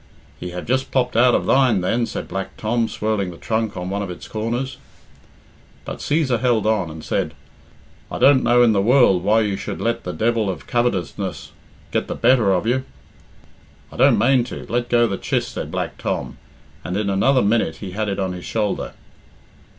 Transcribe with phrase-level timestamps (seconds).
[0.39, 3.91] "He have just popped out of thine, then," said Black Tom, swirling the trunk on
[3.91, 4.77] one of its corners.
[5.85, 7.35] But Cæsar held on, and said,
[8.11, 11.51] "I don't know in the world why you should let the devil of covetousness
[11.91, 12.83] get the better of you."
[13.91, 16.39] "I don't mane to let go the chiss," said Black Tom,
[16.83, 18.93] and in another minute he had it on his shoulder.